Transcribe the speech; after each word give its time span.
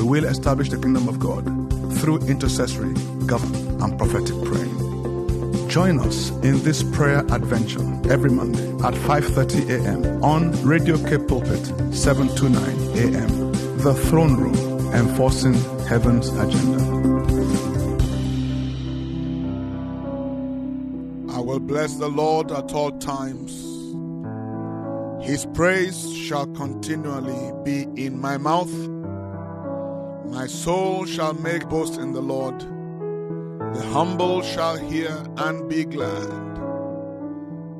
We 0.00 0.06
will 0.06 0.24
establish 0.24 0.70
the 0.70 0.78
kingdom 0.78 1.10
of 1.10 1.18
God 1.18 1.44
through 1.98 2.20
intercessory, 2.20 2.94
government, 3.26 3.82
and 3.82 3.98
prophetic 3.98 4.34
praying. 4.46 5.68
Join 5.68 6.00
us 6.00 6.30
in 6.42 6.62
this 6.62 6.82
prayer 6.82 7.18
adventure 7.30 7.82
every 8.10 8.30
Monday 8.30 8.66
at 8.82 8.94
5:30 8.94 9.68
a.m. 9.68 10.24
on 10.24 10.52
Radio 10.64 10.96
K 10.96 11.18
Pulpit 11.18 11.66
729 11.94 13.14
a.m. 13.14 13.52
The 13.82 13.92
Throne 13.92 14.36
Room, 14.38 14.56
enforcing 14.94 15.52
heaven's 15.84 16.28
agenda. 16.30 16.80
I 21.30 21.40
will 21.40 21.60
bless 21.60 21.96
the 21.96 22.08
Lord 22.08 22.50
at 22.52 22.72
all 22.72 22.92
times. 22.92 23.52
His 25.22 25.44
praise 25.52 26.10
shall 26.16 26.46
continually 26.46 27.52
be 27.64 27.82
in 28.02 28.18
my 28.18 28.38
mouth. 28.38 28.72
My 30.30 30.46
soul 30.46 31.06
shall 31.06 31.34
make 31.34 31.68
boast 31.68 31.98
in 31.98 32.12
the 32.12 32.22
Lord. 32.22 32.60
The 32.60 33.82
humble 33.92 34.42
shall 34.42 34.76
hear 34.76 35.10
and 35.36 35.68
be 35.68 35.84
glad. 35.84 36.30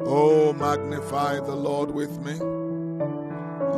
Oh, 0.05 0.53
magnify 0.53 1.37
the 1.37 1.55
Lord 1.55 1.93
with 1.93 2.19
me. 2.19 2.35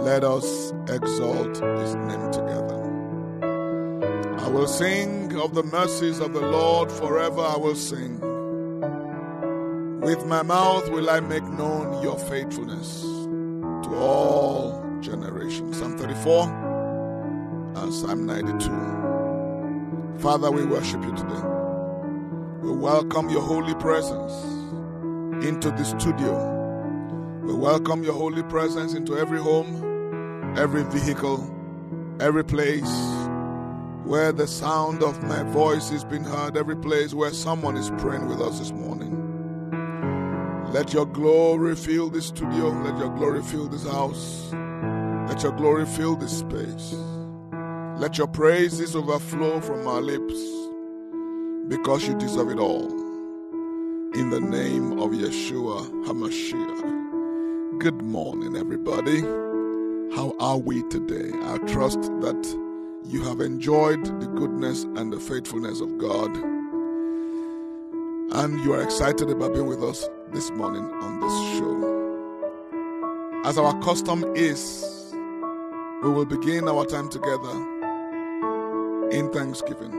Let 0.02 0.24
us 0.24 0.72
exalt 0.88 1.58
his 1.80 1.94
name 1.96 2.30
together. 2.32 2.78
I 4.38 4.48
will 4.48 4.66
sing 4.66 5.36
of 5.38 5.54
the 5.54 5.64
mercies 5.64 6.18
of 6.18 6.32
the 6.32 6.40
Lord 6.40 6.90
forever. 6.90 7.42
I 7.42 7.58
will 7.58 7.76
sing. 7.76 8.20
With 10.00 10.24
my 10.24 10.42
mouth 10.42 10.88
will 10.90 11.10
I 11.10 11.20
make 11.20 11.44
known 11.44 12.02
your 12.02 12.18
faithfulness 12.18 13.02
to 13.02 13.94
all 13.94 14.82
generations. 15.00 15.78
Psalm 15.78 15.98
34 15.98 16.71
and 17.76 17.92
Psalm 17.92 18.26
92. 18.26 20.20
Father, 20.20 20.50
we 20.50 20.64
worship 20.64 21.02
you 21.02 21.14
today. 21.14 21.42
We 22.60 22.70
welcome 22.72 23.30
your 23.30 23.42
holy 23.42 23.74
presence 23.74 24.32
into 25.44 25.70
the 25.70 25.84
studio. 25.84 26.50
We 27.44 27.54
welcome 27.54 28.04
your 28.04 28.14
holy 28.14 28.42
presence 28.44 28.94
into 28.94 29.16
every 29.18 29.40
home, 29.40 30.54
every 30.56 30.84
vehicle, 30.84 31.48
every 32.20 32.44
place 32.44 32.92
where 34.04 34.32
the 34.32 34.46
sound 34.46 35.02
of 35.02 35.22
my 35.22 35.42
voice 35.44 35.90
is 35.90 36.04
being 36.04 36.24
heard, 36.24 36.56
every 36.56 36.76
place 36.76 37.14
where 37.14 37.32
someone 37.32 37.76
is 37.76 37.90
praying 37.98 38.28
with 38.28 38.40
us 38.40 38.58
this 38.58 38.70
morning. 38.72 39.18
Let 40.72 40.92
your 40.92 41.06
glory 41.06 41.74
fill 41.76 42.10
this 42.10 42.26
studio. 42.26 42.68
Let 42.68 42.98
your 42.98 43.10
glory 43.10 43.42
fill 43.42 43.68
this 43.68 43.86
house. 43.86 44.52
Let 44.52 45.42
your 45.42 45.52
glory 45.52 45.86
fill 45.86 46.16
this 46.16 46.38
space. 46.38 46.94
Let 48.02 48.18
your 48.18 48.26
praises 48.26 48.96
overflow 48.96 49.60
from 49.60 49.86
our 49.86 50.00
lips 50.00 50.34
because 51.68 52.04
you 52.04 52.18
deserve 52.18 52.50
it 52.50 52.58
all. 52.58 52.90
In 54.14 54.28
the 54.28 54.40
name 54.40 54.98
of 54.98 55.12
Yeshua 55.12 55.88
HaMashiach. 56.06 57.78
Good 57.78 58.02
morning, 58.02 58.56
everybody. 58.56 59.20
How 60.16 60.34
are 60.40 60.58
we 60.58 60.82
today? 60.88 61.30
I 61.44 61.58
trust 61.58 62.02
that 62.22 62.44
you 63.06 63.22
have 63.22 63.40
enjoyed 63.40 64.04
the 64.20 64.26
goodness 64.26 64.82
and 64.82 65.12
the 65.12 65.20
faithfulness 65.20 65.80
of 65.80 65.96
God. 65.98 66.36
And 68.34 68.64
you 68.64 68.72
are 68.72 68.82
excited 68.82 69.30
about 69.30 69.54
being 69.54 69.66
with 69.68 69.84
us 69.84 70.08
this 70.32 70.50
morning 70.50 70.82
on 70.82 71.20
this 71.20 71.34
show. 71.56 73.42
As 73.44 73.58
our 73.58 73.80
custom 73.80 74.24
is, 74.34 75.14
we 76.02 76.10
will 76.10 76.26
begin 76.26 76.66
our 76.66 76.84
time 76.84 77.08
together 77.08 77.81
in 79.12 79.30
thanksgiving 79.30 79.90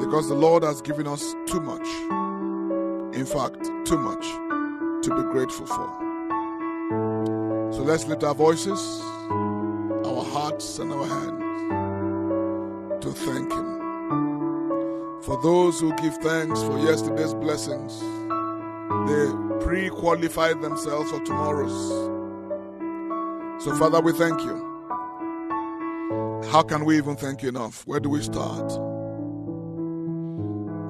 because 0.00 0.28
the 0.28 0.34
Lord 0.34 0.62
has 0.62 0.80
given 0.80 1.06
us 1.06 1.34
too 1.46 1.60
much. 1.60 1.86
In 3.14 3.26
fact, 3.26 3.62
too 3.84 3.98
much 3.98 4.24
to 5.04 5.14
be 5.14 5.22
grateful 5.30 5.66
for. 5.66 5.88
So 7.72 7.82
let's 7.82 8.06
lift 8.06 8.24
our 8.24 8.34
voices, 8.34 9.00
our 10.06 10.24
hearts, 10.24 10.78
and 10.78 10.90
our 10.92 11.06
hands 11.06 11.40
to 13.04 13.12
thank 13.12 13.52
Him. 13.52 13.80
For 15.22 15.40
those 15.42 15.78
who 15.78 15.94
give 15.96 16.16
thanks 16.18 16.62
for 16.62 16.78
yesterday's 16.78 17.34
blessings, 17.34 18.00
they 19.06 19.30
pre 19.64 19.90
qualify 19.90 20.54
themselves 20.54 21.10
for 21.10 21.20
tomorrow's. 21.20 22.08
So, 23.62 23.76
Father, 23.76 24.00
we 24.00 24.12
thank 24.12 24.40
you. 24.40 24.69
How 26.50 26.62
can 26.62 26.84
we 26.84 26.96
even 26.96 27.14
thank 27.14 27.42
you 27.44 27.48
enough? 27.48 27.86
Where 27.86 28.00
do 28.00 28.10
we 28.10 28.20
start? 28.22 28.72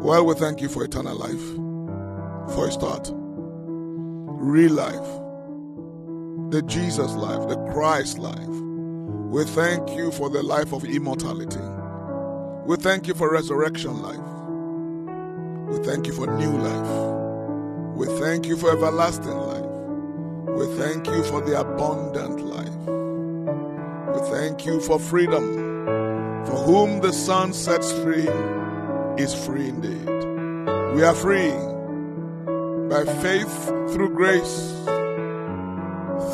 Well, 0.02 0.24
we 0.24 0.34
thank 0.36 0.62
you 0.62 0.70
for 0.70 0.84
eternal 0.84 1.14
life, 1.14 2.54
for 2.54 2.68
a 2.68 2.72
start. 2.72 3.10
Real 3.12 4.72
life, 4.72 5.20
the 6.50 6.62
Jesus 6.62 7.12
life, 7.12 7.46
the 7.46 7.58
Christ 7.74 8.18
life. 8.18 8.48
We 8.48 9.44
thank 9.44 9.90
you 9.90 10.10
for 10.12 10.30
the 10.30 10.42
life 10.42 10.72
of 10.72 10.82
immortality. 10.86 11.60
We 12.64 12.76
thank 12.76 13.06
you 13.06 13.12
for 13.12 13.30
resurrection 13.30 14.00
life. 14.00 14.16
We 15.68 15.84
thank 15.84 16.06
you 16.06 16.14
for 16.14 16.26
new 16.38 16.56
life. 16.56 17.96
We 17.98 18.06
thank 18.18 18.46
you 18.46 18.56
for 18.56 18.72
everlasting 18.72 19.36
life. 19.36 19.66
We 20.56 20.74
thank 20.78 21.06
you 21.06 21.22
for 21.24 21.42
the 21.42 21.60
abundant 21.60 22.39
thank 24.50 24.66
you 24.66 24.80
for 24.80 24.98
freedom. 24.98 25.84
For 26.44 26.56
whom 26.56 27.00
the 27.00 27.12
Son 27.12 27.52
sets 27.52 27.92
free 28.02 28.28
is 29.16 29.32
free 29.32 29.68
indeed. 29.68 30.08
We 30.92 31.04
are 31.04 31.14
free 31.14 31.52
by 32.90 33.04
faith 33.22 33.66
through 33.92 34.10
grace, 34.10 34.74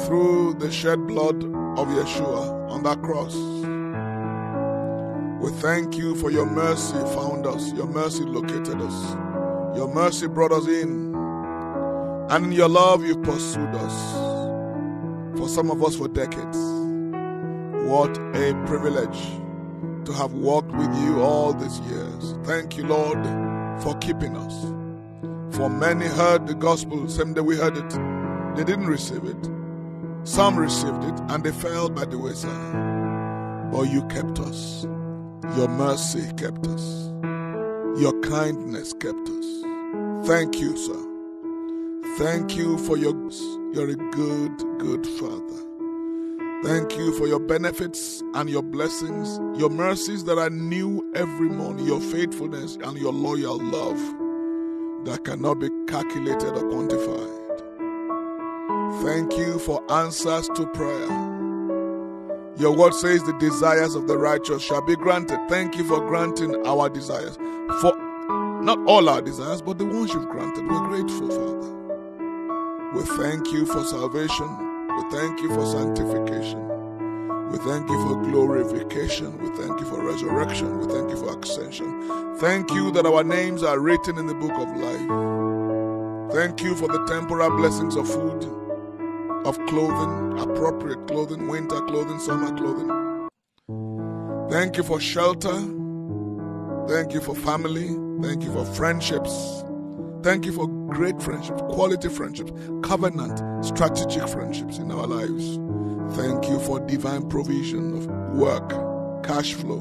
through 0.06 0.54
the 0.60 0.70
shed 0.72 1.06
blood 1.06 1.44
of 1.44 1.88
Yeshua 1.88 2.70
on 2.70 2.84
that 2.84 3.02
cross. 3.02 3.34
We 5.42 5.50
thank 5.60 5.98
you 5.98 6.14
for 6.16 6.30
your 6.30 6.46
mercy 6.46 6.96
found 7.14 7.46
us, 7.46 7.70
your 7.74 7.86
mercy 7.86 8.24
located 8.24 8.80
us, 8.80 9.14
your 9.76 9.88
mercy 9.92 10.26
brought 10.26 10.52
us 10.52 10.66
in, 10.66 11.14
and 12.30 12.46
in 12.46 12.52
your 12.52 12.70
love 12.70 13.04
you 13.04 13.18
pursued 13.18 13.74
us. 13.74 15.38
For 15.38 15.50
some 15.50 15.70
of 15.70 15.84
us 15.84 15.96
for 15.96 16.08
decades. 16.08 16.85
What 17.86 18.18
a 18.34 18.52
privilege 18.66 19.22
to 20.06 20.12
have 20.14 20.32
walked 20.32 20.72
with 20.72 20.92
you 21.04 21.22
all 21.22 21.52
these 21.52 21.78
years. 21.82 22.34
Thank 22.42 22.76
you, 22.76 22.84
Lord, 22.84 23.24
for 23.80 23.96
keeping 23.98 24.36
us. 24.36 25.56
For 25.56 25.70
many 25.70 26.06
heard 26.06 26.48
the 26.48 26.54
gospel 26.54 27.08
same 27.08 27.32
day 27.34 27.42
we 27.42 27.56
heard 27.56 27.76
it, 27.76 27.90
they 28.56 28.64
didn't 28.64 28.88
receive 28.88 29.22
it. 29.22 29.50
Some 30.24 30.58
received 30.58 31.04
it 31.04 31.20
and 31.28 31.44
they 31.44 31.52
fell 31.52 31.88
by 31.88 32.06
the 32.06 32.18
wayside. 32.18 33.70
But 33.70 33.82
you 33.82 34.02
kept 34.08 34.40
us. 34.40 34.82
Your 35.56 35.68
mercy 35.68 36.28
kept 36.36 36.66
us. 36.66 37.12
Your 38.02 38.20
kindness 38.22 38.94
kept 38.94 39.28
us. 39.28 40.26
Thank 40.26 40.58
you, 40.58 40.76
sir. 40.76 42.16
Thank 42.18 42.56
you 42.56 42.78
for 42.78 42.96
your 42.96 43.14
you're 43.72 43.90
a 43.90 43.94
good, 43.94 44.58
good 44.78 45.06
father. 45.06 45.65
Thank 46.64 46.96
you 46.96 47.16
for 47.16 47.26
your 47.26 47.38
benefits 47.38 48.22
and 48.34 48.50
your 48.50 48.62
blessings, 48.62 49.38
your 49.58 49.70
mercies 49.70 50.24
that 50.24 50.38
are 50.38 50.50
new 50.50 51.12
every 51.14 51.48
morning, 51.48 51.86
your 51.86 52.00
faithfulness 52.00 52.76
and 52.82 52.98
your 52.98 53.12
loyal 53.12 53.58
love 53.58 53.98
that 55.04 55.24
cannot 55.24 55.60
be 55.60 55.68
calculated 55.86 56.48
or 56.48 56.64
quantified. 56.64 57.46
Thank 59.04 59.36
you 59.36 59.58
for 59.58 59.80
answers 59.92 60.48
to 60.56 60.66
prayer. 60.68 61.06
Your 62.58 62.74
word 62.74 62.94
says 62.94 63.22
the 63.24 63.36
desires 63.38 63.94
of 63.94 64.08
the 64.08 64.16
righteous 64.16 64.62
shall 64.62 64.82
be 64.82 64.96
granted. 64.96 65.38
Thank 65.48 65.76
you 65.76 65.84
for 65.84 66.00
granting 66.00 66.66
our 66.66 66.88
desires. 66.88 67.36
For 67.80 67.94
not 68.62 68.78
all 68.88 69.08
our 69.08 69.20
desires, 69.20 69.60
but 69.60 69.78
the 69.78 69.84
ones 69.84 70.12
you've 70.12 70.28
granted. 70.28 70.66
We're 70.66 70.88
grateful, 70.88 71.28
Father. 71.28 72.92
We 72.94 73.02
thank 73.22 73.52
you 73.52 73.66
for 73.66 73.84
salvation. 73.84 74.65
We 74.96 75.10
thank 75.10 75.40
you 75.40 75.48
for 75.54 75.66
sanctification. 75.66 76.66
We 77.50 77.58
thank 77.58 77.88
you 77.88 78.02
for 78.06 78.22
glorification. 78.22 79.36
We 79.38 79.48
thank 79.56 79.78
you 79.80 79.86
for 79.86 80.02
resurrection. 80.02 80.78
We 80.78 80.92
thank 80.92 81.10
you 81.10 81.16
for 81.16 81.38
ascension. 81.38 82.36
Thank 82.38 82.70
you 82.72 82.90
that 82.92 83.06
our 83.06 83.22
names 83.22 83.62
are 83.62 83.78
written 83.78 84.18
in 84.18 84.26
the 84.26 84.34
book 84.34 84.52
of 84.52 84.68
life. 84.76 86.32
Thank 86.34 86.62
you 86.62 86.74
for 86.74 86.88
the 86.88 87.04
temporal 87.06 87.50
blessings 87.56 87.94
of 87.94 88.08
food, 88.08 88.44
of 89.46 89.58
clothing, 89.66 90.38
appropriate 90.38 91.06
clothing, 91.06 91.46
winter 91.46 91.80
clothing, 91.82 92.18
summer 92.18 92.56
clothing. 92.56 92.90
Thank 94.50 94.76
you 94.76 94.82
for 94.82 94.98
shelter. 94.98 95.54
Thank 96.88 97.12
you 97.12 97.20
for 97.20 97.34
family. 97.34 97.88
Thank 98.22 98.44
you 98.44 98.52
for 98.52 98.64
friendships. 98.64 99.65
Thank 100.26 100.44
you 100.44 100.50
for 100.50 100.66
great 100.66 101.22
friendships, 101.22 101.62
quality 101.68 102.08
friendships, 102.08 102.50
covenant, 102.82 103.64
strategic 103.64 104.28
friendships 104.28 104.78
in 104.78 104.90
our 104.90 105.06
lives. 105.06 105.60
Thank 106.16 106.48
you 106.48 106.58
for 106.58 106.80
divine 106.80 107.28
provision 107.28 107.96
of 107.96 108.06
work, 108.36 108.68
cash 109.22 109.54
flow. 109.54 109.78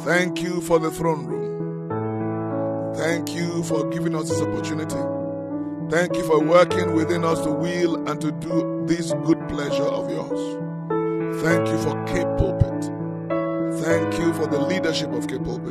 Thank 0.00 0.40
you 0.40 0.62
for 0.62 0.78
the 0.78 0.90
throne 0.90 1.26
room. 1.26 2.94
Thank 2.94 3.34
you 3.34 3.62
for 3.64 3.86
giving 3.90 4.16
us 4.16 4.30
this 4.30 4.40
opportunity. 4.40 4.96
Thank 5.90 6.16
you 6.16 6.24
for 6.24 6.42
working 6.42 6.94
within 6.94 7.22
us 7.22 7.42
to 7.42 7.50
will 7.50 8.08
and 8.08 8.18
to 8.22 8.32
do 8.32 8.86
this 8.86 9.12
good 9.26 9.46
pleasure 9.50 9.82
of 9.82 10.10
yours. 10.10 11.42
Thank 11.42 11.68
you 11.68 11.76
for 11.82 12.02
K 12.06 12.24
Pulpit. 12.38 12.84
Thank 13.84 14.18
you 14.18 14.32
for 14.32 14.46
the 14.46 14.58
leadership 14.58 15.12
of 15.12 15.28
K 15.28 15.36
Pulpit. 15.36 15.68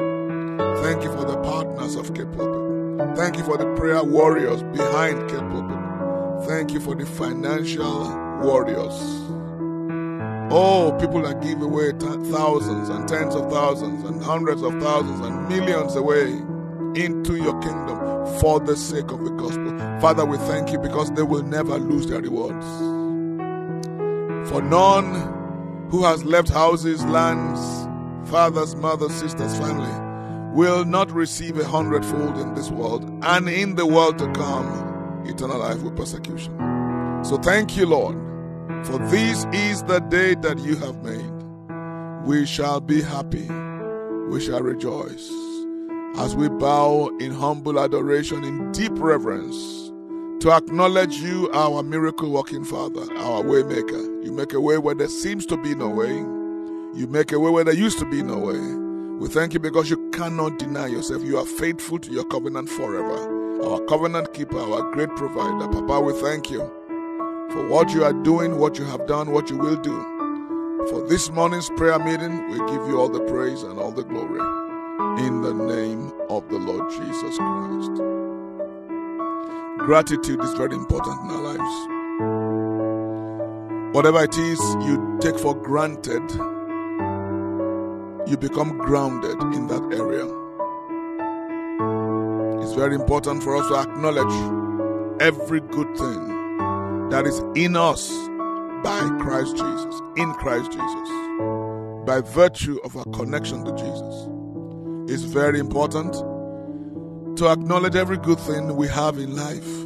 Thank 0.84 1.02
you 1.04 1.12
for 1.12 1.26
the 1.26 1.38
partners 1.42 1.96
of 1.96 2.14
K 2.14 2.24
Pulpit. 2.24 2.67
Thank 2.98 3.38
you 3.38 3.44
for 3.44 3.58
the 3.58 3.72
prayer 3.76 4.04
warriors 4.04 4.64
behind 4.64 5.30
Pulpit. 5.30 6.48
Thank 6.48 6.72
you 6.72 6.80
for 6.80 6.96
the 6.96 7.06
financial 7.06 8.10
warriors. 8.42 8.94
Oh, 10.50 10.98
people 11.00 11.22
that 11.22 11.44
give 11.44 11.62
away 11.62 11.92
t- 11.92 12.32
thousands 12.32 12.90
and 12.90 13.08
tens 13.08 13.36
of 13.36 13.52
thousands 13.52 14.04
and 14.04 14.24
hundreds 14.24 14.64
of 14.64 14.82
thousands 14.82 15.20
and 15.20 15.48
millions 15.48 15.96
away 15.96 16.32
into 17.00 17.36
your 17.36 17.60
kingdom 17.62 18.26
for 18.40 18.60
the 18.60 18.76
sake 18.76 19.12
of 19.12 19.24
the 19.24 19.32
gospel. 19.32 19.78
Father, 20.00 20.26
we 20.26 20.38
thank 20.40 20.72
you 20.72 20.80
because 20.80 21.12
they 21.12 21.22
will 21.22 21.44
never 21.44 21.78
lose 21.78 22.08
their 22.08 22.22
rewards. 22.22 22.66
For 24.50 24.60
none 24.60 25.88
who 25.92 26.04
has 26.04 26.24
left 26.24 26.50
houses, 26.50 27.06
lands, 27.06 27.62
fathers, 28.32 28.76
mothers, 28.76 29.14
sisters, 29.14 29.56
family 29.60 30.07
will 30.58 30.86
not 30.86 31.12
receive 31.12 31.60
a 31.60 31.64
hundredfold 31.64 32.36
in 32.40 32.56
this 32.56 32.72
world 32.72 33.08
and 33.22 33.48
in 33.48 33.76
the 33.76 33.86
world 33.86 34.18
to 34.18 34.26
come 34.32 35.24
eternal 35.28 35.60
life 35.60 35.84
with 35.84 35.96
persecution. 35.96 36.52
So 37.24 37.38
thank 37.38 37.78
you, 37.78 37.86
Lord, 37.86 38.16
for 38.84 38.98
this 39.10 39.46
is 39.54 39.84
the 39.84 40.00
day 40.00 40.34
that 40.34 40.58
you 40.58 40.76
have 40.78 41.04
made. 41.04 42.26
We 42.26 42.48
shall 42.48 42.82
be 42.82 43.04
happy, 43.04 43.48
we 44.32 44.42
shall 44.42 44.62
rejoice 44.62 45.32
as 46.18 46.36
we 46.36 46.50
bow 46.50 47.16
in 47.20 47.32
humble 47.32 47.80
adoration, 47.80 48.44
in 48.44 48.72
deep 48.72 48.94
reverence 48.96 49.92
to 50.42 50.52
acknowledge 50.52 51.18
you, 51.18 51.52
our 51.54 51.84
miracle 51.84 52.32
working 52.32 52.66
Father, 52.66 53.02
our 53.18 53.44
waymaker. 53.44 54.26
You 54.26 54.32
make 54.32 54.54
a 54.54 54.60
way 54.60 54.80
where 54.80 54.96
there 54.96 55.08
seems 55.08 55.46
to 55.46 55.58
be 55.58 55.76
no 55.76 55.88
way. 55.88 56.16
You 57.00 57.06
make 57.08 57.32
a 57.32 57.40
way 57.40 57.52
where 57.52 57.64
there 57.64 57.76
used 57.76 58.00
to 58.00 58.10
be 58.10 58.24
no 58.24 58.40
way. 58.40 58.87
We 59.20 59.28
thank 59.30 59.54
you 59.54 59.60
because 59.60 59.90
you 59.90 60.12
cannot 60.12 60.60
deny 60.60 60.86
yourself. 60.86 61.24
You 61.24 61.40
are 61.40 61.46
faithful 61.46 61.98
to 61.98 62.12
your 62.12 62.24
covenant 62.26 62.70
forever. 62.70 63.64
Our 63.64 63.80
covenant 63.86 64.32
keeper, 64.36 64.60
our 64.60 64.92
great 64.92 65.10
provider. 65.16 65.68
Papa, 65.68 66.00
we 66.02 66.14
thank 66.22 66.52
you 66.52 66.60
for 67.52 67.68
what 67.68 67.92
you 67.94 68.04
are 68.04 68.14
doing, 68.14 68.60
what 68.60 68.78
you 68.78 68.86
have 68.86 69.08
done, 69.08 69.32
what 69.32 69.50
you 69.50 69.58
will 69.58 69.78
do. 69.78 70.04
For 70.90 71.08
this 71.08 71.32
morning's 71.32 71.70
prayer 71.72 71.98
meeting, 71.98 72.48
we 72.52 72.60
give 72.60 72.88
you 72.88 73.00
all 73.00 73.10
the 73.10 73.22
praise 73.22 73.64
and 73.64 73.80
all 73.80 73.92
the 73.92 74.04
glory. 74.04 74.40
In 75.26 75.42
the 75.42 75.54
name 75.54 76.14
of 76.30 76.48
the 76.50 76.60
Lord 76.60 76.88
Jesus 76.92 77.38
Christ. 77.38 77.92
Gratitude 79.80 80.44
is 80.44 80.54
very 80.54 80.76
important 80.76 81.20
in 81.24 81.32
our 81.32 81.42
lives. 81.56 81.88
Whatever 83.96 84.24
it 84.26 84.38
is 84.38 84.60
you 84.86 85.18
take 85.20 85.40
for 85.40 85.56
granted, 85.56 86.22
you 88.28 88.38
become 88.38 88.78
grounded 88.78 89.42
in 89.56 89.68
that 89.68 89.82
area. 89.94 90.26
It's 92.62 92.74
very 92.74 92.96
important 92.96 93.42
for 93.42 93.56
us 93.56 93.68
to 93.70 93.76
acknowledge 93.76 95.22
every 95.22 95.62
good 95.62 95.98
thing 95.98 97.10
that 97.10 97.26
is 97.26 97.40
in 97.56 97.78
us 97.78 98.10
by 98.84 99.00
Christ 99.22 99.56
Jesus, 99.56 100.02
in 100.18 100.34
Christ 100.34 100.74
Jesus, 100.74 101.10
by 102.06 102.22
virtue 102.22 102.78
of 102.84 102.98
our 102.98 103.06
connection 103.06 103.64
to 103.64 103.72
Jesus. 103.72 104.28
It's 105.10 105.24
very 105.24 105.60
important 105.60 106.14
to 107.38 107.48
acknowledge 107.48 107.96
every 107.96 108.18
good 108.18 108.40
thing 108.42 108.76
we 108.76 108.90
have 108.90 109.18
in 109.18 109.38
life. 109.38 109.86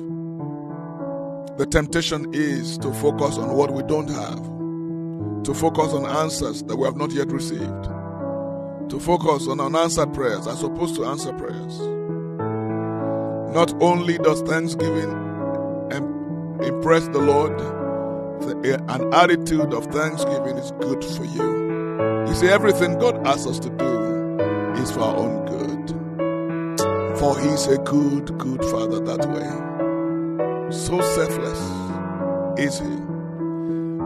The 1.59 1.67
temptation 1.67 2.33
is 2.33 2.79
to 2.79 2.91
focus 2.95 3.37
on 3.37 3.55
what 3.55 3.71
we 3.71 3.83
don't 3.83 4.09
have, 4.09 5.43
to 5.43 5.53
focus 5.53 5.93
on 5.93 6.07
answers 6.07 6.63
that 6.63 6.75
we 6.75 6.85
have 6.85 6.95
not 6.95 7.11
yet 7.11 7.27
received 7.27 8.00
to 8.91 8.99
focus 8.99 9.47
on 9.47 9.61
unanswered 9.61 10.13
prayers 10.13 10.45
as 10.47 10.61
opposed 10.63 10.95
to 10.95 11.05
answer 11.05 11.31
prayers. 11.31 11.79
Not 13.55 13.73
only 13.81 14.17
does 14.17 14.41
thanksgiving 14.41 15.09
impress 16.61 17.07
the 17.07 17.19
Lord, 17.19 17.53
eh, 18.65 18.77
an 18.89 19.13
attitude 19.13 19.73
of 19.73 19.85
thanksgiving 19.85 20.57
is 20.57 20.71
good 20.73 21.03
for 21.05 21.23
you. 21.23 22.27
You 22.27 22.35
see, 22.35 22.47
everything 22.47 22.99
God 22.99 23.25
asks 23.25 23.47
us 23.47 23.59
to 23.59 23.69
do 23.69 24.35
is 24.81 24.91
for 24.91 24.99
our 24.99 25.15
own 25.15 25.45
good. 25.45 27.17
For 27.17 27.39
He's 27.39 27.67
a 27.67 27.77
good, 27.77 28.37
good 28.37 28.63
Father 28.65 28.99
that 28.99 29.25
way. 29.29 30.69
So 30.69 30.99
selfless 30.99 31.61
is 32.59 32.79
He. 32.79 32.95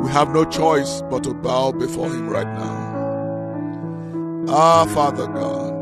We 0.03 0.11
have 0.11 0.29
no 0.29 0.45
choice 0.45 1.01
but 1.09 1.23
to 1.23 1.33
bow 1.33 1.71
before 1.71 2.07
Him 2.07 2.29
right 2.29 2.47
now. 2.47 2.84
Our 4.55 4.87
Father 4.87 5.27
God, 5.27 5.81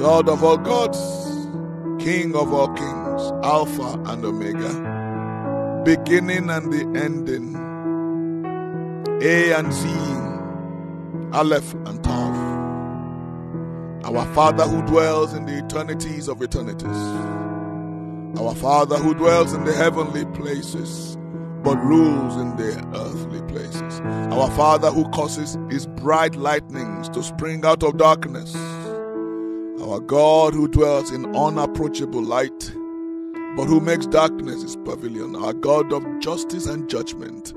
God 0.00 0.28
of 0.28 0.42
all 0.42 0.56
gods, 0.56 0.98
King 2.04 2.34
of 2.34 2.52
all 2.52 2.66
kings, 2.74 3.32
Alpha 3.44 4.02
and 4.06 4.24
Omega, 4.24 5.82
beginning 5.84 6.50
and 6.50 6.72
the 6.72 6.80
ending, 7.00 7.54
A 9.22 9.52
and 9.52 9.72
Z, 9.72 9.88
Aleph 11.38 11.72
and 11.72 12.02
Tav. 12.02 12.34
Our 14.06 14.26
Father 14.34 14.64
who 14.64 14.82
dwells 14.84 15.32
in 15.32 15.46
the 15.46 15.64
eternities 15.64 16.26
of 16.26 16.42
eternities, 16.42 16.98
our 18.40 18.56
Father 18.56 18.96
who 18.96 19.14
dwells 19.14 19.52
in 19.52 19.62
the 19.64 19.72
heavenly 19.72 20.24
places, 20.34 21.16
but 21.66 21.82
rules 21.82 22.36
in 22.36 22.54
their 22.54 22.78
earthly 22.94 23.42
places. 23.52 24.00
Our 24.30 24.48
Father 24.52 24.88
who 24.88 25.04
causes 25.10 25.58
his 25.68 25.88
bright 25.88 26.36
lightnings 26.36 27.08
to 27.08 27.24
spring 27.24 27.64
out 27.64 27.82
of 27.82 27.96
darkness. 27.96 28.54
Our 29.82 29.98
God 29.98 30.54
who 30.54 30.68
dwells 30.68 31.10
in 31.10 31.34
unapproachable 31.34 32.22
light, 32.22 32.72
but 33.56 33.64
who 33.64 33.80
makes 33.80 34.06
darkness 34.06 34.62
his 34.62 34.76
pavilion. 34.76 35.34
Our 35.34 35.52
God 35.54 35.92
of 35.92 36.04
justice 36.20 36.66
and 36.66 36.88
judgment. 36.88 37.52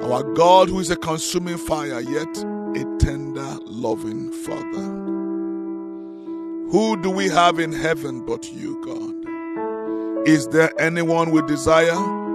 Our 0.00 0.22
God 0.34 0.68
who 0.68 0.78
is 0.78 0.92
a 0.92 0.96
consuming 0.96 1.58
fire, 1.58 2.00
yet 2.00 2.38
a 2.38 2.98
tender, 3.00 3.58
loving 3.64 4.30
Father. 4.30 4.94
Who 6.70 7.02
do 7.02 7.10
we 7.10 7.28
have 7.30 7.58
in 7.58 7.72
heaven 7.72 8.24
but 8.24 8.52
you, 8.52 8.80
God? 8.84 10.28
Is 10.28 10.46
there 10.46 10.70
anyone 10.80 11.32
we 11.32 11.42
desire? 11.42 12.27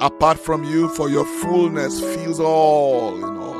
Apart 0.00 0.38
from 0.38 0.64
you, 0.64 0.88
for 0.90 1.08
your 1.08 1.24
fullness 1.24 2.00
fills 2.00 2.40
all 2.40 3.16
in 3.16 3.36
all. 3.38 3.54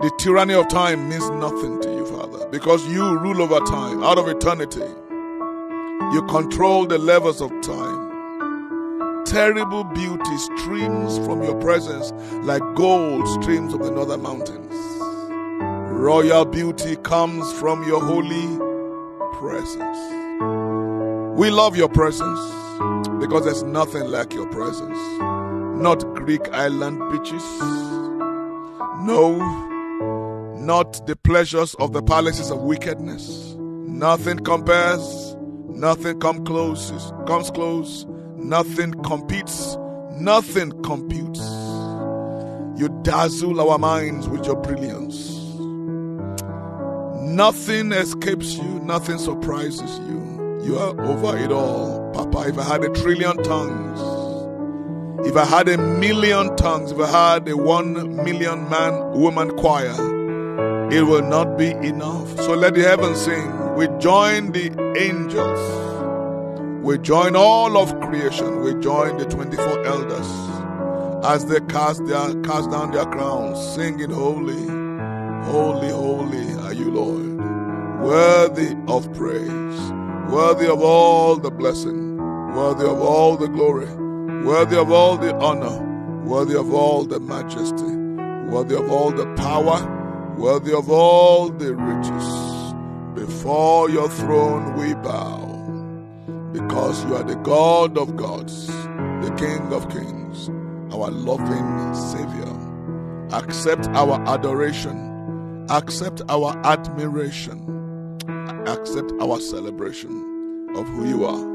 The 0.00 0.10
tyranny 0.18 0.54
of 0.54 0.68
time 0.68 1.08
means 1.08 1.28
nothing 1.30 1.80
to 1.82 1.88
you, 1.90 2.06
Father, 2.06 2.48
because 2.48 2.86
you 2.88 3.18
rule 3.18 3.40
over 3.42 3.60
time, 3.60 4.02
out 4.02 4.18
of 4.18 4.28
eternity. 4.28 4.80
You 6.12 6.26
control 6.28 6.86
the 6.86 6.98
levels 6.98 7.40
of 7.40 7.50
time. 7.62 9.24
Terrible 9.24 9.84
beauty 9.84 10.36
streams 10.36 11.18
from 11.18 11.42
your 11.42 11.54
presence 11.60 12.12
like 12.44 12.62
gold 12.74 13.26
streams 13.40 13.72
of 13.72 13.82
the 13.84 13.90
northern 13.90 14.22
mountains. 14.22 14.74
Royal 15.92 16.44
beauty 16.44 16.96
comes 16.96 17.52
from 17.52 17.86
your 17.86 18.04
holy 18.04 18.58
presence. 19.38 19.98
We 21.38 21.50
love 21.50 21.76
your 21.76 21.88
presence 21.88 22.61
because 23.22 23.44
there's 23.44 23.62
nothing 23.62 24.02
like 24.08 24.34
your 24.34 24.48
presence. 24.48 24.98
Not 25.80 26.02
Greek 26.16 26.48
island 26.48 26.98
beaches. 27.12 27.44
No, 28.98 29.38
not 30.58 31.06
the 31.06 31.14
pleasures 31.14 31.74
of 31.74 31.92
the 31.92 32.02
palaces 32.02 32.50
of 32.50 32.62
wickedness. 32.62 33.54
Nothing 33.56 34.40
compares. 34.40 35.36
Nothing 35.68 36.18
come 36.18 36.44
close, 36.44 36.90
comes 37.28 37.48
close. 37.52 38.06
Nothing 38.36 38.92
competes. 39.04 39.76
Nothing 40.18 40.72
computes. 40.82 41.40
You 42.80 42.88
dazzle 43.02 43.60
our 43.60 43.78
minds 43.78 44.28
with 44.28 44.46
your 44.46 44.56
brilliance. 44.56 45.30
Nothing 47.22 47.92
escapes 47.92 48.56
you, 48.56 48.80
nothing 48.80 49.18
surprises 49.18 50.00
you. 50.08 50.60
You 50.64 50.78
are 50.78 51.00
over 51.02 51.38
it 51.38 51.52
all, 51.52 52.01
Papa. 52.32 52.48
If 52.48 52.58
I 52.58 52.64
had 52.64 52.84
a 52.84 52.88
trillion 52.90 53.36
tongues, 53.42 54.00
if 55.26 55.36
I 55.36 55.44
had 55.44 55.68
a 55.68 55.78
million 55.78 56.56
tongues, 56.56 56.92
if 56.92 56.98
I 56.98 57.34
had 57.34 57.48
a 57.48 57.56
one 57.56 58.16
million 58.16 58.68
man 58.68 59.12
woman 59.12 59.56
choir, 59.58 59.94
it 60.90 61.02
will 61.02 61.22
not 61.22 61.56
be 61.56 61.70
enough. 61.70 62.28
So 62.40 62.54
let 62.54 62.74
the 62.74 62.82
heavens 62.82 63.20
sing. 63.20 63.74
We 63.76 63.88
join 63.98 64.52
the 64.52 64.70
angels. 64.98 65.60
We 66.82 66.98
join 66.98 67.36
all 67.36 67.76
of 67.78 67.98
creation. 68.00 68.62
We 68.62 68.74
join 68.80 69.18
the 69.18 69.26
24 69.26 69.84
elders 69.84 70.28
as 71.24 71.46
they 71.46 71.60
cast 71.60 72.04
their 72.06 72.34
cast 72.42 72.70
down 72.70 72.90
their 72.90 73.06
crowns, 73.06 73.58
singing, 73.74 74.10
Holy, 74.10 74.66
holy, 75.44 75.90
holy 75.90 76.52
are 76.64 76.72
you, 76.72 76.90
Lord. 76.90 77.38
Worthy 78.00 78.74
of 78.88 79.12
praise, 79.14 79.92
worthy 80.28 80.66
of 80.66 80.82
all 80.82 81.36
the 81.36 81.50
blessing, 81.50 82.01
worthy 82.54 82.84
of 82.84 83.00
all 83.00 83.36
the 83.36 83.48
glory, 83.48 83.86
worthy 84.44 84.76
of 84.76 84.90
all 84.90 85.16
the 85.16 85.34
honor, 85.36 85.80
worthy 86.24 86.54
of 86.54 86.72
all 86.72 87.04
the 87.04 87.18
majesty, 87.18 87.96
worthy 88.52 88.74
of 88.74 88.90
all 88.90 89.10
the 89.10 89.26
power, 89.36 90.34
worthy 90.36 90.72
of 90.74 90.90
all 90.90 91.48
the 91.48 91.74
riches. 91.74 92.74
Before 93.14 93.88
your 93.88 94.08
throne 94.08 94.74
we 94.76 94.94
bow, 94.94 95.40
because 96.52 97.02
you 97.04 97.16
are 97.16 97.22
the 97.22 97.36
God 97.36 97.96
of 97.96 98.16
gods, 98.16 98.66
the 98.66 99.34
King 99.38 99.72
of 99.72 99.88
kings 99.88 100.50
our 100.92 101.10
loving 101.10 101.94
Savior. 101.94 102.58
Accept 103.32 103.88
our 103.88 104.20
adoration, 104.28 105.66
accept 105.70 106.20
our 106.28 106.54
admiration, 106.66 108.18
accept 108.66 109.10
our 109.22 109.40
celebration 109.40 110.68
of 110.76 110.86
who 110.88 111.08
you 111.08 111.24
are 111.24 111.51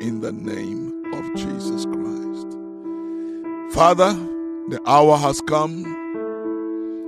in 0.00 0.20
the 0.20 0.32
name 0.32 1.04
of 1.12 1.34
Jesus 1.34 1.84
Christ. 1.84 2.46
Father, 3.74 4.12
the 4.68 4.80
hour 4.86 5.16
has 5.16 5.40
come. 5.42 5.84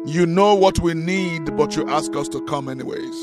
You 0.06 0.26
know 0.26 0.54
what 0.54 0.80
we 0.80 0.94
need, 0.94 1.56
but 1.56 1.76
you 1.76 1.88
ask 1.88 2.16
us 2.16 2.28
to 2.30 2.40
come 2.46 2.68
anyways. 2.68 3.14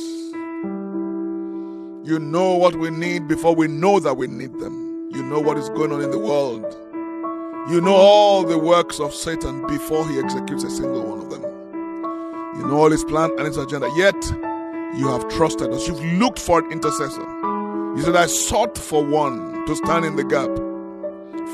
You 2.07 2.19
know 2.19 2.53
what 2.55 2.77
we 2.77 2.89
need 2.89 3.27
before 3.27 3.55
we 3.55 3.67
know 3.67 3.99
that 3.99 4.13
we 4.15 4.27
need 4.27 4.53
them. 4.59 5.09
You 5.13 5.23
know 5.23 5.39
what 5.39 5.57
is 5.57 5.69
going 5.69 5.91
on 5.91 6.01
in 6.01 6.11
the 6.11 6.19
world. 6.19 6.65
You 7.69 7.81
know 7.81 7.95
all 7.95 8.43
the 8.43 8.57
works 8.57 8.99
of 9.01 9.13
Satan 9.13 9.67
before 9.67 10.07
he 10.07 10.19
executes 10.19 10.63
a 10.63 10.69
single 10.69 11.03
one 11.03 11.19
of 11.19 11.29
them. 11.29 11.41
You 12.57 12.67
know 12.67 12.77
all 12.77 12.91
his 12.91 13.03
plan 13.03 13.31
and 13.37 13.47
his 13.47 13.57
agenda. 13.57 13.89
Yet, 13.95 14.15
you 14.97 15.09
have 15.09 15.27
trusted 15.27 15.71
us. 15.73 15.87
You've 15.87 16.03
looked 16.19 16.39
for 16.39 16.59
an 16.59 16.71
intercessor. 16.71 17.27
You 17.97 18.03
said, 18.03 18.15
I 18.15 18.27
sought 18.27 18.77
for 18.77 19.03
one 19.03 19.56
to 19.67 19.75
stand 19.75 20.05
in 20.05 20.15
the 20.15 20.23
gap. 20.23 20.49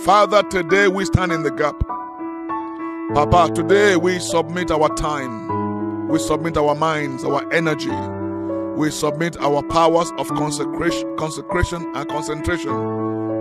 Father, 0.05 0.43
today 0.43 0.87
we 0.87 1.03
stand 1.03 1.31
in 1.31 1.41
the 1.41 1.49
gap. 1.49 1.79
Papa, 3.15 3.51
today 3.53 3.95
we 3.95 4.19
submit 4.19 4.69
our 4.69 4.87
time. 4.95 6.07
We 6.07 6.19
submit 6.19 6.55
our 6.55 6.75
minds, 6.75 7.23
our 7.23 7.51
energy. 7.51 7.91
We 8.77 8.91
submit 8.91 9.35
our 9.37 9.63
powers 9.63 10.11
of 10.19 10.27
consecration, 10.29 11.17
consecration 11.17 11.91
and 11.95 12.07
concentration 12.07 12.69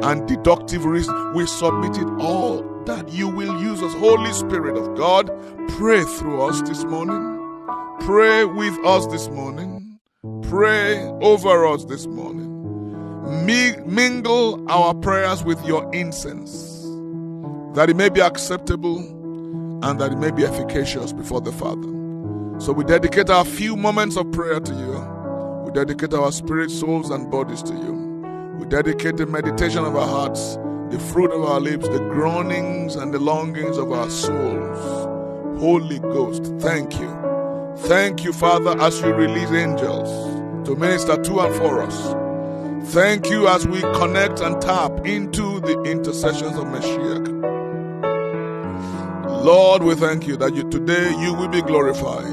and 0.02 0.26
deductive 0.26 0.86
reason. 0.86 1.34
We 1.34 1.46
submit 1.46 1.98
it 1.98 2.08
all 2.18 2.62
that 2.86 3.10
you 3.10 3.28
will 3.28 3.60
use 3.60 3.82
us. 3.82 3.92
Holy 3.94 4.32
Spirit 4.32 4.76
of 4.78 4.96
God, 4.96 5.30
pray 5.68 6.02
through 6.02 6.42
us 6.42 6.62
this 6.62 6.84
morning. 6.84 7.38
Pray 8.00 8.46
with 8.46 8.78
us 8.86 9.06
this 9.06 9.28
morning. 9.28 9.98
Pray 10.42 10.98
over 11.20 11.66
us 11.66 11.84
this 11.84 12.06
morning. 12.06 12.51
Mingle 13.22 14.64
our 14.70 14.94
prayers 14.94 15.44
with 15.44 15.64
your 15.64 15.88
incense, 15.94 16.82
that 17.74 17.88
it 17.88 17.96
may 17.96 18.08
be 18.08 18.20
acceptable 18.20 18.98
and 19.84 20.00
that 20.00 20.12
it 20.12 20.16
may 20.16 20.30
be 20.30 20.44
efficacious 20.44 21.12
before 21.12 21.40
the 21.40 21.52
Father. 21.52 21.88
So 22.60 22.72
we 22.72 22.84
dedicate 22.84 23.30
our 23.30 23.44
few 23.44 23.76
moments 23.76 24.16
of 24.16 24.30
prayer 24.32 24.60
to 24.60 24.72
you. 24.72 25.64
We 25.64 25.72
dedicate 25.72 26.14
our 26.14 26.30
spirit, 26.30 26.70
souls, 26.70 27.10
and 27.10 27.30
bodies 27.30 27.62
to 27.64 27.72
you. 27.72 28.56
We 28.58 28.66
dedicate 28.66 29.16
the 29.16 29.26
meditation 29.26 29.84
of 29.84 29.96
our 29.96 30.06
hearts, 30.06 30.56
the 30.90 30.98
fruit 31.12 31.32
of 31.32 31.42
our 31.42 31.60
lips, 31.60 31.88
the 31.88 31.98
groanings 31.98 32.94
and 32.96 33.12
the 33.12 33.18
longings 33.18 33.78
of 33.78 33.90
our 33.90 34.10
souls. 34.10 35.58
Holy 35.60 35.98
Ghost, 35.98 36.44
thank 36.58 37.00
you. 37.00 37.10
Thank 37.88 38.24
you, 38.24 38.32
Father, 38.32 38.80
as 38.80 39.00
you 39.00 39.12
release 39.12 39.50
angels 39.50 40.08
to 40.68 40.76
minister 40.76 41.16
to 41.22 41.40
and 41.40 41.54
for 41.56 41.82
us. 41.82 42.21
Thank 42.86 43.30
you 43.30 43.48
as 43.48 43.66
we 43.66 43.80
connect 43.80 44.40
and 44.40 44.60
tap 44.60 45.06
into 45.06 45.60
the 45.60 45.82
intercessions 45.84 46.58
of 46.58 46.64
Mashiach. 46.64 47.42
Lord, 49.44 49.82
we 49.82 49.94
thank 49.94 50.26
you 50.26 50.36
that 50.36 50.54
you, 50.54 50.68
today 50.68 51.10
you 51.18 51.32
will 51.32 51.48
be 51.48 51.62
glorified 51.62 52.26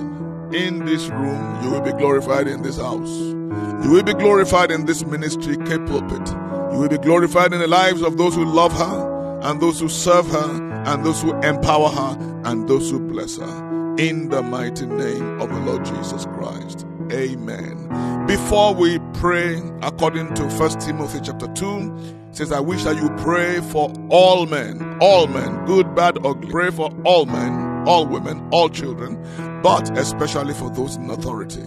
in 0.53 0.85
this 0.85 1.07
room, 1.07 1.63
you 1.63 1.71
will 1.71 1.81
be 1.81 1.91
glorified 1.91 2.47
in 2.47 2.61
this 2.61 2.77
house. 2.77 3.09
You 3.09 3.91
will 3.91 4.03
be 4.03 4.13
glorified 4.13 4.71
in 4.71 4.85
this 4.85 5.05
ministry, 5.05 5.55
K 5.57 5.77
Pulpit. 5.77 6.27
You 6.73 6.79
will 6.79 6.89
be 6.89 6.97
glorified 6.97 7.53
in 7.53 7.59
the 7.59 7.67
lives 7.67 8.01
of 8.01 8.17
those 8.17 8.35
who 8.35 8.43
love 8.43 8.73
her, 8.73 9.39
and 9.43 9.61
those 9.61 9.79
who 9.79 9.87
serve 9.87 10.27
her, 10.27 10.83
and 10.85 11.05
those 11.05 11.21
who 11.21 11.33
empower 11.41 11.89
her, 11.89 12.41
and 12.43 12.67
those 12.67 12.91
who 12.91 12.99
bless 12.99 13.37
her. 13.37 13.95
In 13.97 14.29
the 14.29 14.41
mighty 14.41 14.85
name 14.85 15.39
of 15.39 15.49
the 15.49 15.59
Lord 15.59 15.85
Jesus 15.85 16.25
Christ. 16.25 16.85
Amen. 17.11 18.25
Before 18.27 18.73
we 18.73 18.99
pray, 19.13 19.61
according 19.81 20.33
to 20.35 20.49
First 20.51 20.81
Timothy 20.81 21.19
chapter 21.23 21.47
2, 21.47 22.15
says, 22.31 22.51
I 22.51 22.59
wish 22.59 22.83
that 22.83 22.95
you 22.95 23.09
pray 23.23 23.59
for 23.61 23.91
all 24.09 24.45
men, 24.45 24.97
all 25.01 25.27
men, 25.27 25.65
good, 25.65 25.95
bad, 25.95 26.17
ugly. 26.25 26.51
Pray 26.51 26.69
for 26.69 26.91
all 27.03 27.25
men, 27.25 27.87
all 27.87 28.05
women, 28.05 28.47
all 28.51 28.69
children, 28.69 29.21
but 29.63 29.97
especially 29.97 30.53
for 30.53 30.69
those 30.69 30.95
in 30.95 31.09
authority 31.09 31.63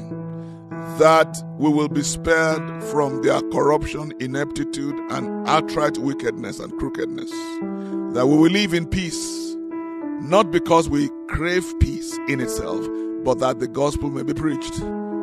that 0.98 1.42
we 1.58 1.70
will 1.70 1.88
be 1.88 2.02
spared 2.02 2.84
from 2.84 3.22
their 3.22 3.40
corruption, 3.50 4.12
ineptitude, 4.20 4.94
and 5.10 5.48
outright 5.48 5.96
wickedness 5.98 6.58
and 6.58 6.76
crookedness. 6.78 7.30
That 8.14 8.26
we 8.28 8.36
will 8.36 8.50
live 8.50 8.74
in 8.74 8.86
peace, 8.86 9.56
not 10.22 10.50
because 10.50 10.88
we 10.88 11.08
crave 11.28 11.66
peace 11.80 12.18
in 12.28 12.40
itself, 12.40 12.86
but 13.24 13.38
that 13.38 13.58
the 13.58 13.68
gospel 13.68 14.10
may 14.10 14.22
be 14.22 14.34
preached. 14.34 14.80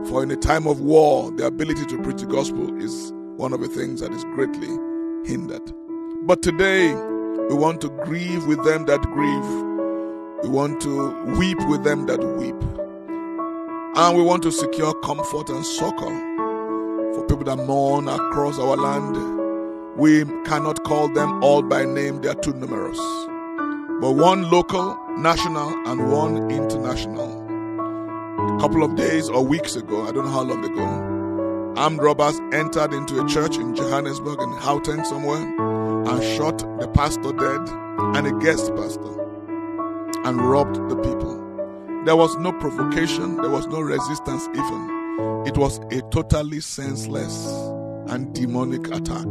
For 0.08 0.24
in 0.24 0.32
a 0.32 0.36
time 0.36 0.66
of 0.68 0.80
war, 0.80 1.32
the 1.32 1.46
ability 1.46 1.86
to 1.86 2.02
preach 2.02 2.22
the 2.22 2.28
gospel 2.28 2.82
is 2.82 3.12
one 3.38 3.54
of 3.54 3.62
the 3.62 3.68
things 3.68 4.02
that 4.02 4.12
is 4.12 4.24
greatly 4.36 4.70
hindered. 5.26 5.72
But 6.26 6.42
today, 6.42 6.94
we 6.94 7.56
want 7.56 7.82
to 7.82 7.90
grieve 8.04 8.46
with 8.46 8.64
them 8.64 8.86
that 8.86 9.02
grieve. 9.02 10.44
We 10.44 10.50
want 10.50 10.82
to 10.82 11.12
weep 11.38 11.58
with 11.68 11.84
them 11.84 12.06
that 12.08 12.24
weep. 12.24 12.56
And 13.96 14.18
we 14.18 14.24
want 14.24 14.44
to 14.44 14.52
secure 14.52 14.94
comfort 15.02 15.50
and 15.50 15.66
succor 15.66 16.30
for 17.14 17.26
people 17.28 17.44
that 17.46 17.58
mourn 17.58 18.08
across 18.08 18.60
our 18.60 18.78
land. 18.78 19.98
We 19.98 20.26
cannot 20.46 20.84
call 20.84 21.08
them 21.10 21.44
all 21.44 21.62
by 21.62 21.86
name, 21.86 22.22
they 22.22 22.30
are 22.30 22.36
too 22.36 22.54
numerous. 22.54 23.00
But 24.02 24.12
one 24.12 24.50
local, 24.50 24.98
national, 25.18 25.70
and 25.88 26.12
one 26.12 26.50
international. 26.52 27.39
A 28.50 28.58
couple 28.60 28.84
of 28.84 28.96
days 28.96 29.30
or 29.30 29.46
weeks 29.46 29.76
ago, 29.76 30.08
I 30.08 30.12
don't 30.12 30.26
know 30.26 30.32
how 30.32 30.42
long 30.42 30.66
ago, 30.66 31.80
armed 31.80 32.02
robbers 32.02 32.40
entered 32.52 32.94
into 32.94 33.24
a 33.24 33.28
church 33.28 33.58
in 33.58 33.76
Johannesburg 33.76 34.42
in 34.42 34.50
Gauteng 34.56 35.06
somewhere 35.06 35.44
and 36.10 36.24
shot 36.36 36.58
the 36.80 36.88
pastor 36.88 37.32
dead 37.32 37.70
and 38.18 38.28
a 38.28 38.32
guest 38.44 38.76
pastor 38.76 39.20
and 40.26 40.42
robbed 40.42 40.76
the 40.90 40.96
people. 40.98 41.36
There 42.06 42.16
was 42.16 42.36
no 42.38 42.52
provocation, 42.54 43.38
there 43.38 43.52
was 43.52 43.68
no 43.68 43.80
resistance, 43.82 44.48
even. 44.48 45.44
It 45.46 45.58
was 45.58 45.78
a 45.92 46.02
totally 46.10 46.60
senseless 46.60 47.46
and 48.08 48.34
demonic 48.34 48.88
attack. 48.88 49.28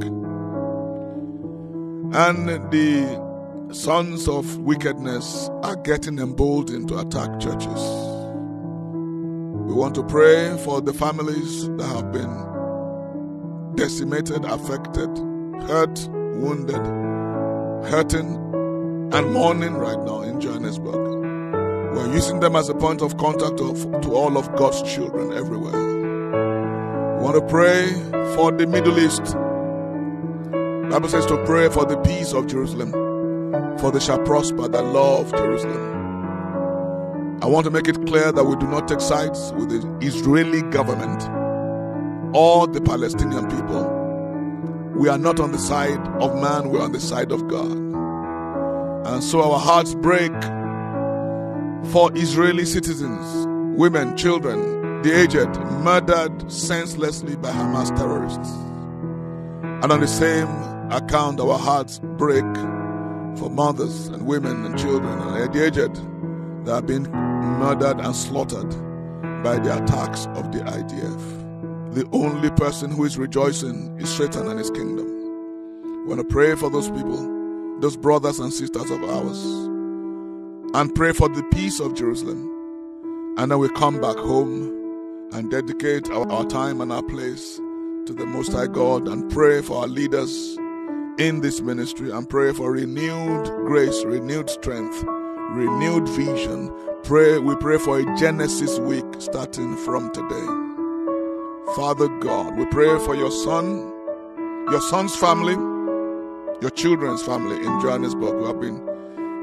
And 2.15 2.49
the 2.71 3.75
sons 3.75 4.29
of 4.29 4.59
wickedness 4.59 5.51
are 5.63 5.77
getting 5.77 6.19
emboldened 6.19 6.89
to 6.89 6.99
attack 7.01 7.41
churches. 7.41 8.08
We 9.69 9.75
want 9.75 9.95
to 9.97 10.03
pray 10.03 10.57
for 10.65 10.81
the 10.81 10.95
families 10.95 11.69
that 11.77 11.87
have 11.87 12.11
been 12.11 13.77
decimated, 13.77 14.43
affected, 14.47 15.11
hurt, 15.69 16.09
wounded, 16.09 16.81
hurting, 17.91 18.35
and 19.13 19.31
mourning 19.31 19.75
right 19.75 19.99
now 19.99 20.23
in 20.23 20.41
Johannesburg. 20.41 20.95
We're 21.95 22.11
using 22.15 22.41
them 22.41 22.57
as 22.57 22.71
a 22.71 22.75
point 22.75 23.03
of 23.03 23.19
contact 23.19 23.61
of, 23.61 24.01
to 24.01 24.15
all 24.15 24.39
of 24.39 24.51
God's 24.57 24.81
children 24.91 25.35
everywhere. 25.35 27.17
We 27.19 27.23
want 27.23 27.37
to 27.37 27.47
pray 27.47 27.93
for 28.35 28.51
the 28.51 28.67
Middle 28.67 28.99
East. 28.99 29.35
Bible 30.91 31.11
says 31.11 31.27
to 31.27 31.45
pray 31.45 31.69
for 31.69 31.85
the 31.85 31.99
peace 31.99 32.33
of 32.33 32.47
Jerusalem, 32.47 32.93
for 33.79 33.93
they 33.93 34.01
shall 34.01 34.21
prosper 34.21 34.67
that 34.67 34.83
love 34.83 35.31
Jerusalem. 35.33 35.98
I 37.41 37.47
want 37.47 37.65
to 37.67 37.71
make 37.71 37.87
it 37.87 38.05
clear 38.07 38.33
that 38.33 38.45
we 38.45 38.57
do 38.57 38.67
not 38.67 38.89
take 38.89 39.01
sides 39.01 39.53
with 39.53 39.71
the 39.71 40.07
Israeli 40.07 40.61
government 40.71 41.23
or 42.35 42.67
the 42.67 42.81
Palestinian 42.81 43.49
people. 43.49 43.85
We 44.97 45.09
are 45.09 45.19
not 45.19 45.39
on 45.39 45.53
the 45.53 45.59
side 45.59 46.01
of 46.21 46.35
man, 46.35 46.71
we're 46.71 46.83
on 46.83 46.91
the 46.91 47.01
side 47.01 47.31
of 47.31 47.47
God. 47.47 47.71
And 49.07 49.23
so 49.23 49.41
our 49.41 49.61
hearts 49.61 49.95
break 49.95 50.33
for 51.93 52.11
Israeli 52.17 52.65
citizens, 52.65 53.47
women, 53.79 54.17
children, 54.17 55.03
the 55.03 55.13
aged, 55.15 55.49
murdered 55.85 56.51
senselessly 56.51 57.37
by 57.37 57.53
Hamas 57.53 57.97
terrorists. 57.97 58.51
And 59.85 59.93
on 59.93 60.01
the 60.01 60.09
same 60.09 60.49
account, 60.91 61.39
our 61.39 61.57
hearts 61.57 62.01
break 62.01 62.45
for 63.39 63.49
mothers 63.49 64.09
and 64.09 64.27
women 64.27 64.67
and 64.67 64.77
children 64.77 65.21
and 65.21 65.55
the 65.55 65.65
aged 65.65 65.95
that 66.67 66.75
have 66.75 66.87
been 66.87 67.28
murdered 67.59 68.01
and 68.01 68.15
slaughtered 68.15 68.71
by 69.43 69.59
the 69.59 69.83
attacks 69.83 70.27
of 70.35 70.53
the 70.53 70.61
IDF. 70.61 71.95
The 71.95 72.09
only 72.13 72.51
person 72.51 72.91
who 72.91 73.05
is 73.05 73.19
rejoicing 73.19 73.99
is 73.99 74.09
Satan 74.09 74.47
and 74.47 74.59
his 74.59 74.71
kingdom. 74.71 75.07
We 76.03 76.15
want 76.15 76.21
to 76.21 76.27
pray 76.33 76.55
for 76.55 76.71
those 76.71 76.89
people, 76.91 77.81
those 77.81 77.97
brothers 77.97 78.39
and 78.39 78.53
sisters 78.53 78.91
of 78.91 79.03
ours, 79.03 79.45
and 80.75 80.95
pray 80.95 81.13
for 81.13 81.29
the 81.29 81.43
peace 81.53 81.81
of 81.81 81.95
Jerusalem. 81.95 82.55
And 83.39 83.51
then 83.51 83.59
we 83.59 83.69
come 83.71 84.01
back 84.01 84.17
home 84.17 85.31
and 85.33 85.51
dedicate 85.51 86.11
our, 86.11 86.45
time 86.47 86.81
and 86.81 86.93
our 86.93 87.03
place 87.03 87.57
to 88.07 88.15
the 88.15 88.27
Most 88.27 88.53
High 88.53 88.67
God 88.67 89.09
and 89.09 89.31
pray 89.31 89.63
for 89.63 89.83
our 89.83 89.89
leaders 89.89 90.57
in 91.19 91.41
this 91.41 91.61
ministry 91.61 92.11
and 92.11 92.29
pray 92.29 92.53
for 92.53 92.73
renewed 92.73 93.47
grace, 93.67 94.05
renewed 94.05 94.49
strength, 94.49 95.05
renewed 95.51 96.09
vision. 96.11 96.73
Pray, 97.05 97.39
we 97.39 97.57
pray 97.57 97.79
for 97.79 97.99
a 97.99 98.17
Genesis 98.17 98.79
week 98.79 99.05
starting 99.19 99.77
from 99.79 100.11
today. 100.13 100.47
Father 101.75 102.09
God, 102.21 102.57
we 102.57 102.67
pray 102.67 102.99
for 103.05 103.15
your 103.15 103.31
son, 103.31 103.79
your 104.71 104.81
son's 104.81 105.17
family, 105.17 105.55
your 106.61 106.71
children's 106.71 107.23
family 107.23 107.57
in 107.57 107.81
Johannesburg 107.81 108.35
who 108.35 108.47
have 108.47 108.61
been, 108.61 108.77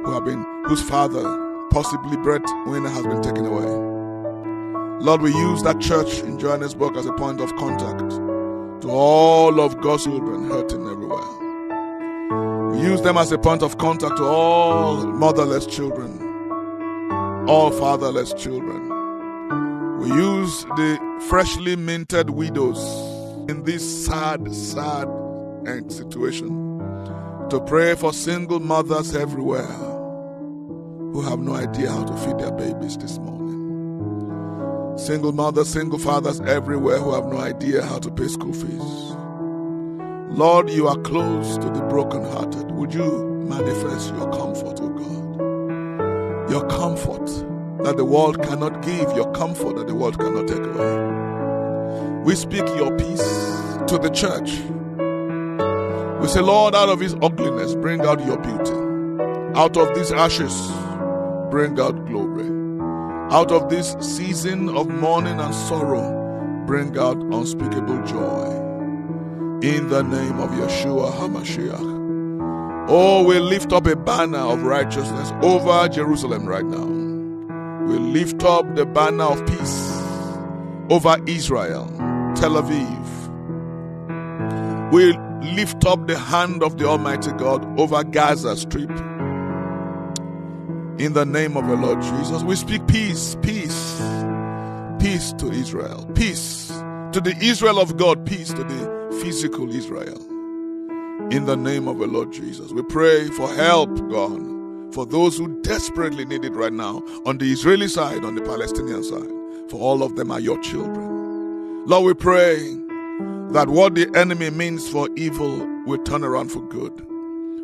who 0.04 0.12
have 0.14 0.26
been, 0.26 0.46
whose 0.66 0.82
father, 0.82 1.24
possibly 1.72 2.18
Brett 2.18 2.46
Winner, 2.66 2.90
has 2.90 3.04
been 3.04 3.22
taken 3.22 3.46
away. 3.46 3.66
Lord, 5.04 5.22
we 5.22 5.32
use 5.32 5.64
that 5.64 5.80
church 5.82 6.20
in 6.20 6.38
Johannesburg 6.40 6.96
as 6.98 7.06
a 7.06 7.14
point 7.14 7.42
of 7.42 7.56
contact 7.56 8.12
to 8.82 8.90
all 8.90 9.60
of 9.60 9.82
God's 9.82 10.04
children 10.04 10.50
hurting 10.50 10.88
everywhere. 10.88 11.45
Use 12.82 13.01
them 13.01 13.17
as 13.17 13.32
a 13.32 13.38
point 13.38 13.63
of 13.63 13.77
contact 13.77 14.17
to 14.17 14.25
all 14.25 15.05
motherless 15.08 15.65
children, 15.65 16.20
all 17.48 17.72
fatherless 17.72 18.34
children. 18.34 18.89
We 20.00 20.08
use 20.10 20.63
the 20.75 21.00
freshly 21.29 21.75
minted 21.75 22.29
widows 22.29 22.79
in 23.50 23.63
this 23.63 24.05
sad, 24.05 24.53
sad 24.53 25.08
situation 25.88 26.79
to 27.50 27.60
pray 27.65 27.96
for 27.96 28.12
single 28.13 28.60
mothers 28.60 29.15
everywhere 29.15 29.63
who 29.63 31.22
have 31.22 31.39
no 31.39 31.53
idea 31.55 31.91
how 31.91 32.03
to 32.03 32.13
feed 32.17 32.38
their 32.39 32.51
babies 32.51 32.98
this 32.98 33.17
morning. 33.20 34.98
Single 34.98 35.32
mothers, 35.32 35.70
single 35.70 36.00
fathers 36.00 36.41
everywhere 36.41 37.00
who 37.00 37.13
have 37.13 37.25
no 37.25 37.38
idea 37.38 37.84
how 37.84 38.00
to 38.00 38.12
pay 38.12 38.27
school 38.27 38.53
fees. 38.53 39.14
Lord, 40.29 40.70
you 40.70 40.88
are 40.88 40.98
close 40.98 41.58
to 41.58 41.70
the 41.70 41.82
brokenhearted. 41.89 42.72
Would 42.72 42.94
you 42.94 43.46
manifest 43.48 44.13
your 44.13 44.29
comfort, 44.32 44.82
O 44.82 44.89
God? 44.89 46.51
Your 46.51 46.67
comfort 46.67 47.25
that 47.84 47.96
the 47.98 48.05
world 48.05 48.41
cannot 48.41 48.82
give, 48.82 49.15
your 49.15 49.32
comfort 49.34 49.75
that 49.77 49.88
the 49.88 49.96
world 49.96 50.20
cannot 50.20 50.48
take 50.48 50.65
away. 50.65 52.24
We 52.24 52.36
speak 52.36 52.65
your 52.75 52.98
peace 52.98 53.24
to 53.88 54.00
the 54.02 54.10
church. 54.10 54.60
We 56.21 56.28
say, 56.28 56.41
Lord, 56.41 56.73
out 56.73 56.89
of 56.89 57.00
his 57.00 57.13
ugliness, 57.21 57.76
bring 57.76 58.02
out 58.02 58.26
your 58.26 58.38
beauty. 58.38 58.73
Out 59.58 59.78
of 59.78 59.93
these 59.95 60.12
ashes, 60.12 60.54
bring 61.52 61.80
out 61.80 62.06
glory. 62.08 62.50
Out 63.32 63.52
of 63.52 63.69
this 63.69 63.95
season 64.00 64.69
of 64.69 64.88
mourning 64.88 65.39
and 65.39 65.54
sorrow, 65.54 66.63
bring 66.65 66.97
out 66.97 67.17
unspeakable 67.17 68.04
joy. 68.06 68.55
In 69.65 69.89
the 69.89 70.04
name 70.04 70.39
of 70.39 70.51
Yeshua 70.51 71.12
HaMashiach. 71.12 72.88
Oh, 72.88 73.23
we 73.23 73.39
lift 73.39 73.73
up 73.73 73.88
a 73.88 73.95
banner 73.95 74.38
of 74.38 74.62
righteousness 74.62 75.32
over 75.41 75.88
Jerusalem 75.88 76.45
right 76.45 76.63
now. 76.63 76.86
We 77.88 77.97
lift 77.97 78.43
up 78.43 78.75
the 78.75 78.86
banner 78.86 79.23
of 79.23 79.43
peace 79.47 79.89
over 80.91 81.17
Israel, 81.25 81.88
Tel 82.36 82.62
Aviv. 82.62 83.08
We 84.93 85.17
lift 85.56 85.84
up 85.84 86.06
the 86.06 86.19
hand 86.19 86.62
of 86.62 86.78
the 86.78 86.86
Almighty 86.86 87.32
God 87.32 87.65
over 87.80 88.04
Gaza 88.04 88.56
Strip. 88.56 88.91
In 90.99 91.13
the 91.13 91.25
name 91.25 91.58
of 91.58 91.67
the 91.67 91.75
Lord 91.75 92.04
Jesus, 92.04 92.43
we 92.43 92.56
speak 92.56 92.86
peace, 92.86 93.36
peace, 93.41 93.99
peace 94.99 95.34
to 95.39 95.51
Israel, 95.51 96.08
peace 96.13 96.67
to 97.13 97.19
the 97.19 97.36
Israel 97.41 97.80
of 97.80 97.97
God, 97.97 98.28
peace 98.28 98.49
to 98.49 98.63
the 98.63 99.05
physical 99.26 99.76
Israel. 99.76 100.22
In 101.32 101.46
the 101.46 101.58
name 101.58 101.88
of 101.88 101.98
the 101.98 102.06
Lord 102.06 102.32
Jesus, 102.32 102.72
we 102.72 102.84
pray 102.84 103.28
for 103.30 103.48
help, 103.56 103.90
God, 104.08 104.94
for 104.94 105.04
those 105.04 105.36
who 105.36 105.60
desperately 105.64 106.26
need 106.26 106.46
it 106.46 106.54
right 106.54 106.72
now, 106.72 107.02
on 107.26 107.40
the 107.40 107.52
Israeli 107.52 107.88
side, 107.88 108.24
on 108.24 108.36
the 108.36 108.44
Palestinian 108.44 109.04
side. 109.04 109.32
For 109.72 109.80
all 109.80 110.04
of 110.04 110.16
them 110.16 110.30
are 110.30 110.40
your 110.40 110.60
children. 110.62 111.88
Lord, 111.88 112.06
we 112.06 112.14
pray 112.14 112.56
that 113.50 113.68
what 113.68 113.96
the 113.96 114.08
enemy 114.16 114.52
means 114.52 114.88
for 114.88 115.10
evil 115.16 115.66
will 115.88 116.04
turn 116.04 116.24
around 116.24 116.50
for 116.50 116.62
good. 116.62 116.94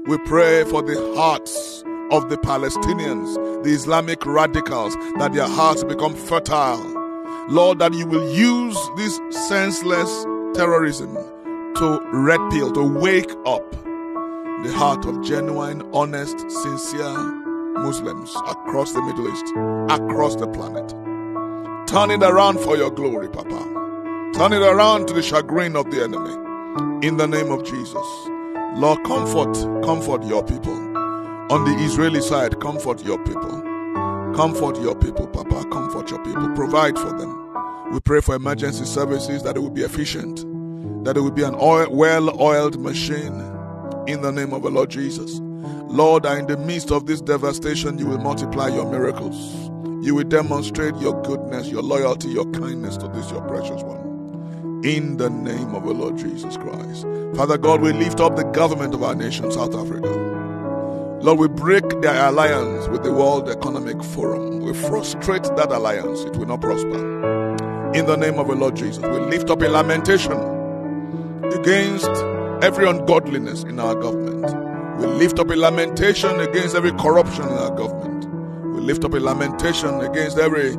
We 0.07 0.17
pray 0.25 0.63
for 0.63 0.81
the 0.81 1.13
hearts 1.15 1.83
of 2.09 2.27
the 2.31 2.37
Palestinians, 2.37 3.35
the 3.63 3.69
Islamic 3.69 4.25
radicals, 4.25 4.95
that 5.19 5.33
their 5.33 5.47
hearts 5.47 5.83
become 5.83 6.15
fertile. 6.15 6.81
Lord, 7.49 7.77
that 7.77 7.93
you 7.93 8.07
will 8.07 8.33
use 8.33 8.79
this 8.97 9.19
senseless 9.47 10.25
terrorism 10.55 11.15
to 11.81 11.99
red 12.13 12.39
pill, 12.51 12.71
to 12.71 12.83
wake 12.83 13.31
up 13.43 13.71
the 13.71 14.71
heart 14.71 15.03
of 15.07 15.23
genuine, 15.23 15.81
honest, 15.93 16.39
sincere 16.51 17.17
Muslims 17.73 18.35
across 18.47 18.93
the 18.93 19.01
Middle 19.01 19.27
East, 19.27 19.47
across 19.89 20.35
the 20.35 20.47
planet. 20.47 20.91
Turn 21.87 22.11
it 22.11 22.21
around 22.21 22.59
for 22.59 22.77
your 22.77 22.91
glory, 22.91 23.29
Papa. 23.29 24.31
Turn 24.35 24.53
it 24.53 24.61
around 24.61 25.07
to 25.07 25.15
the 25.15 25.23
chagrin 25.23 25.75
of 25.75 25.89
the 25.89 26.03
enemy. 26.03 26.35
In 27.07 27.17
the 27.17 27.25
name 27.25 27.51
of 27.51 27.63
Jesus. 27.63 28.05
Lord, 28.75 29.03
comfort, 29.03 29.55
comfort 29.83 30.23
your 30.23 30.43
people. 30.45 30.77
On 31.51 31.65
the 31.65 31.75
Israeli 31.83 32.21
side, 32.21 32.59
comfort 32.59 33.03
your 33.03 33.17
people. 33.25 33.59
Comfort 34.35 34.79
your 34.79 34.93
people, 34.95 35.25
Papa. 35.25 35.67
Comfort 35.71 36.11
your 36.11 36.23
people. 36.23 36.47
Provide 36.55 36.95
for 36.99 37.11
them. 37.17 37.91
We 37.91 37.99
pray 38.01 38.21
for 38.21 38.35
emergency 38.35 38.85
services 38.85 39.41
that 39.41 39.57
it 39.57 39.59
will 39.59 39.71
be 39.71 39.81
efficient, 39.81 40.45
that 41.03 41.17
it 41.17 41.21
will 41.21 41.31
be 41.31 41.43
an 41.43 41.55
oil, 41.55 41.87
well 41.89 42.41
oiled 42.41 42.79
machine 42.79 43.33
in 44.07 44.21
the 44.21 44.31
name 44.31 44.53
of 44.53 44.63
the 44.63 44.69
Lord 44.69 44.89
Jesus. 44.89 45.39
Lord, 45.41 46.25
in 46.25 46.47
the 46.47 46.57
midst 46.57 46.91
of 46.91 47.05
this 47.05 47.21
devastation, 47.21 47.97
you 47.97 48.07
will 48.07 48.17
multiply 48.17 48.69
your 48.69 48.89
miracles. 48.89 49.35
You 50.05 50.15
will 50.15 50.23
demonstrate 50.23 50.95
your 50.97 51.21
goodness, 51.23 51.67
your 51.67 51.83
loyalty, 51.83 52.29
your 52.29 52.45
kindness 52.51 52.97
to 52.97 53.07
this, 53.09 53.29
your 53.29 53.41
precious 53.41 53.83
one. 53.83 54.81
In 54.83 55.17
the 55.17 55.29
name 55.29 55.75
of 55.75 55.83
the 55.83 55.93
Lord 55.93 56.17
Jesus 56.17 56.57
Christ. 56.57 57.05
Father 57.35 57.57
God, 57.57 57.81
we 57.81 57.93
lift 57.93 58.19
up 58.19 58.35
the 58.35 58.43
government 58.45 58.93
of 58.93 59.03
our 59.03 59.13
nation, 59.13 59.51
South 59.51 59.75
Africa. 59.75 60.09
Lord, 61.21 61.37
we 61.37 61.47
break 61.47 61.87
their 62.01 62.25
alliance 62.25 62.87
with 62.87 63.03
the 63.03 63.13
World 63.13 63.47
Economic 63.47 64.03
Forum. 64.03 64.61
We 64.61 64.73
frustrate 64.73 65.43
that 65.43 65.71
alliance, 65.71 66.21
it 66.21 66.35
will 66.35 66.47
not 66.47 66.61
prosper. 66.61 67.51
In 67.93 68.07
the 68.07 68.15
name 68.15 68.39
of 68.39 68.47
the 68.47 68.55
Lord 68.55 68.75
Jesus, 68.75 69.03
we 69.03 69.19
lift 69.19 69.51
up 69.51 69.61
a 69.61 69.67
lamentation 69.67 70.50
against 71.53 72.09
every 72.63 72.87
ungodliness 72.87 73.63
in 73.63 73.79
our 73.79 73.95
government. 73.95 74.99
We 74.99 75.07
lift 75.07 75.39
up 75.39 75.49
a 75.49 75.55
lamentation 75.55 76.39
against 76.39 76.75
every 76.75 76.91
corruption 76.93 77.43
in 77.43 77.53
our 77.53 77.75
government. 77.75 78.25
We 78.75 78.81
lift 78.81 79.03
up 79.03 79.13
a 79.13 79.19
lamentation 79.19 79.99
against 80.01 80.37
every 80.37 80.73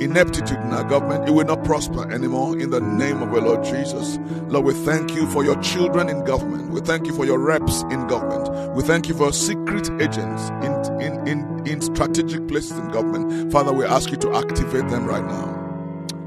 ineptitude 0.00 0.58
in 0.58 0.72
our 0.72 0.84
government. 0.84 1.28
It 1.28 1.32
will 1.32 1.44
not 1.44 1.64
prosper 1.64 2.10
anymore 2.12 2.58
in 2.58 2.70
the 2.70 2.80
name 2.80 3.22
of 3.22 3.32
the 3.32 3.40
Lord 3.40 3.64
Jesus. 3.64 4.18
Lord, 4.48 4.64
we 4.64 4.74
thank 4.74 5.14
you 5.14 5.26
for 5.28 5.44
your 5.44 5.60
children 5.62 6.08
in 6.08 6.24
government. 6.24 6.70
We 6.70 6.80
thank 6.80 7.06
you 7.06 7.14
for 7.14 7.24
your 7.24 7.38
reps 7.38 7.82
in 7.82 8.06
government. 8.06 8.74
We 8.74 8.82
thank 8.82 9.08
you 9.08 9.14
for 9.14 9.32
secret 9.32 9.90
agents 10.00 10.50
in, 10.64 11.00
in, 11.00 11.28
in, 11.28 11.66
in 11.66 11.80
strategic 11.80 12.46
places 12.48 12.78
in 12.78 12.88
government. 12.88 13.52
Father, 13.52 13.72
we 13.72 13.84
ask 13.84 14.10
you 14.10 14.16
to 14.18 14.34
activate 14.34 14.88
them 14.88 15.06
right 15.06 15.24
now. 15.24 15.56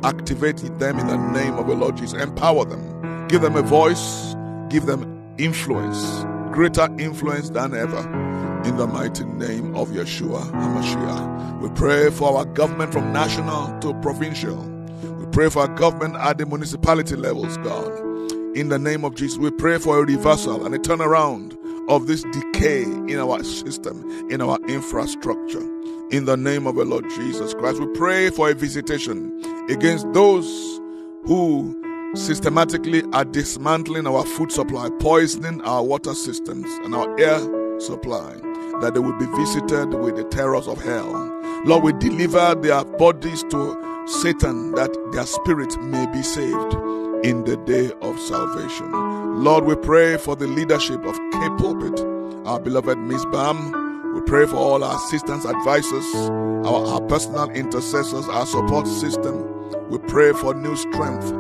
Activate 0.04 0.58
them 0.80 1.00
in 1.00 1.08
the 1.08 1.18
name 1.18 1.56
of 1.56 1.68
the 1.68 1.76
Lord 1.76 1.96
Jesus. 1.98 2.22
Empower 2.22 2.66
them. 2.66 3.01
Give 3.32 3.42
them 3.42 3.56
a 3.56 3.62
voice. 3.62 4.36
Give 4.70 4.86
them 4.86 5.36
influence. 5.38 6.26
Greater 6.54 6.90
influence 7.00 7.50
than 7.50 7.74
ever. 7.74 8.22
in 8.66 8.78
the 8.78 8.86
mighty 8.86 9.24
name 9.24 9.76
of 9.76 9.90
Yeshua 9.90 10.52
HaMashiach. 10.52 11.62
We 11.62 11.70
pray 11.70 12.12
for 12.12 12.38
our 12.38 12.46
government 12.46 12.94
from 12.94 13.12
national 13.12 13.80
to 13.80 13.94
provincial. 14.02 14.58
We 15.18 15.26
pray 15.28 15.50
for 15.50 15.62
our 15.62 15.68
government 15.70 16.16
at 16.18 16.38
the 16.38 16.46
municipality 16.46 17.16
levels, 17.16 17.58
God. 17.60 17.90
In 18.56 18.70
the 18.70 18.78
name 18.78 19.04
of 19.06 19.16
Jesus, 19.16 19.40
we 19.40 19.50
pray 19.50 19.80
for 19.80 19.98
a 20.00 20.06
reversal 20.06 20.66
and 20.66 20.76
a 20.76 20.80
turnaround 20.80 21.58
of 21.90 22.08
this 22.08 22.24
decay 22.24 22.84
in 22.84 23.18
our 23.18 23.44
system, 23.44 24.30
in 24.30 24.42
our 24.42 24.60
infrastructure. 24.68 25.64
In 26.12 26.26
the 26.26 26.36
name 26.38 26.68
of 26.68 26.76
the 26.76 26.86
Lord 26.86 27.10
Jesus 27.12 27.54
Christ, 27.54 27.80
we 27.80 27.88
pray 27.98 28.30
for 28.30 28.50
a 28.50 28.54
visitation 28.54 29.42
against 29.70 30.12
those 30.14 30.46
who 31.24 31.81
systematically 32.16 33.04
are 33.14 33.26
dismantling 33.26 34.08
our 34.08 34.26
food 34.26 34.52
supply, 34.52 34.90
poisoning 35.00 35.62
our 35.62 35.84
water 35.84 36.14
systems 36.14 36.68
and 36.84 36.94
our 36.94 37.20
air 37.20 37.40
supply, 37.80 38.34
that 38.82 38.92
they 38.94 39.00
will 39.00 39.18
be 39.18 39.26
visited 39.38 39.94
with 39.94 40.16
the 40.16 40.24
terrors 40.26 40.68
of 40.68 40.82
hell. 40.82 41.12
Lord, 41.66 41.84
we 41.84 41.94
deliver 41.94 42.56
their 42.56 42.84
bodies 42.84 43.44
to 43.44 44.04
Satan 44.08 44.72
that 44.74 44.92
their 45.14 45.26
spirit 45.26 45.80
may 45.82 46.06
be 46.08 46.22
saved 46.22 46.74
in 47.24 47.44
the 47.44 47.58
day 47.66 47.92
of 48.02 48.20
salvation. 48.20 48.92
Lord, 49.44 49.66
we 49.66 49.76
pray 49.76 50.18
for 50.18 50.36
the 50.36 50.48
leadership 50.48 51.04
of 51.06 51.16
K 51.16 51.50
Pulpit, 51.58 52.00
our 52.46 52.60
beloved 52.60 52.98
Miss 52.98 53.24
Bam. 53.26 54.14
We 54.16 54.22
pray 54.22 54.46
for 54.46 54.58
all 54.58 54.84
our 54.84 54.96
assistants, 54.96 55.46
advisors, 55.46 56.14
our, 56.66 56.86
our 56.88 57.02
personal 57.02 57.50
intercessors, 57.52 58.28
our 58.28 58.46
support 58.46 58.88
system. 58.88 59.90
We 59.90 60.00
pray 60.00 60.34
for 60.34 60.54
new 60.54 60.76
strength. 60.76 61.32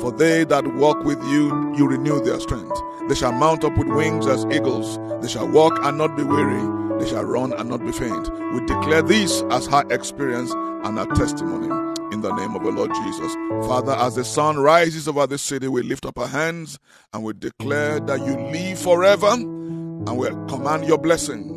For 0.00 0.12
they 0.12 0.44
that 0.44 0.66
walk 0.74 1.02
with 1.04 1.22
you, 1.24 1.74
you 1.76 1.88
renew 1.88 2.22
their 2.22 2.40
strength. 2.40 2.80
They 3.08 3.14
shall 3.14 3.32
mount 3.32 3.64
up 3.64 3.76
with 3.76 3.88
wings 3.88 4.26
as 4.26 4.44
eagles. 4.46 4.98
They 5.22 5.28
shall 5.28 5.48
walk 5.48 5.78
and 5.82 5.98
not 5.98 6.16
be 6.16 6.22
weary. 6.22 6.98
They 7.00 7.08
shall 7.08 7.24
run 7.24 7.52
and 7.52 7.68
not 7.68 7.84
be 7.84 7.92
faint. 7.92 8.30
We 8.52 8.60
declare 8.66 9.02
this 9.02 9.42
as 9.50 9.66
high 9.66 9.84
experience 9.90 10.52
and 10.52 10.98
our 10.98 11.06
testimony 11.14 11.68
in 12.12 12.22
the 12.22 12.32
name 12.34 12.54
of 12.54 12.62
the 12.62 12.70
Lord 12.70 12.90
Jesus. 12.94 13.34
Father, 13.66 13.92
as 13.92 14.14
the 14.14 14.24
sun 14.24 14.58
rises 14.58 15.08
over 15.08 15.26
this 15.26 15.42
city, 15.42 15.68
we 15.68 15.82
lift 15.82 16.06
up 16.06 16.18
our 16.18 16.26
hands 16.26 16.78
and 17.12 17.22
we 17.22 17.32
declare 17.34 18.00
that 18.00 18.20
you 18.20 18.36
live 18.50 18.78
forever 18.78 19.32
and 19.32 20.16
we 20.16 20.28
command 20.48 20.86
your 20.86 20.98
blessing 20.98 21.50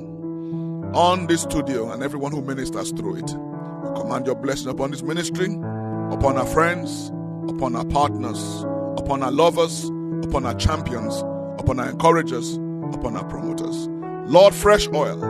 on 0.93 1.27
this 1.27 1.43
studio 1.43 1.91
and 1.91 2.04
everyone 2.04 2.32
who 2.32 2.41
ministers 2.41 2.91
through 2.91 3.17
it. 3.17 3.32
We 3.32 4.01
command 4.01 4.25
your 4.25 4.36
blessing 4.36 4.69
upon 4.69 4.91
this 4.91 5.01
ministry, 5.01 5.45
upon 5.45 6.38
our 6.38 6.45
friends, 6.45 7.12
upon 7.49 7.75
our 7.75 7.86
partners, 7.86 8.63
upon 8.97 9.23
our 9.23 9.32
lovers, 9.32 9.86
upon 10.23 10.45
our 10.45 10.54
champions, 10.56 11.17
upon 11.60 11.80
our 11.80 11.89
encouragers, 11.89 12.56
upon 12.93 13.15
our 13.15 13.25
promoters. 13.25 13.88
Lord, 14.30 14.54
fresh 14.54 14.88
oil 14.93 15.21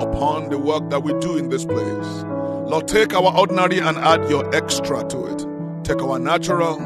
upon 0.00 0.48
the 0.50 0.58
work 0.58 0.90
that 0.90 1.02
we 1.02 1.12
do 1.20 1.36
in 1.36 1.48
this 1.48 1.64
place. 1.64 2.22
Lord, 2.68 2.86
take 2.86 3.14
our 3.14 3.36
ordinary 3.36 3.80
and 3.80 3.96
add 3.98 4.28
your 4.30 4.54
extra 4.54 5.02
to 5.08 5.26
it. 5.26 5.84
Take 5.84 6.02
our 6.02 6.18
natural 6.18 6.78